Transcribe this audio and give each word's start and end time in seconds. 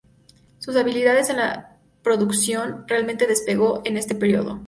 Sus 0.57 0.75
habilidades 0.77 1.29
en 1.29 1.37
la 1.37 1.77
producción 2.03 2.85
realmente 2.87 3.27
despegó 3.27 3.83
en 3.85 3.97
ese 3.97 4.15
período. 4.15 4.59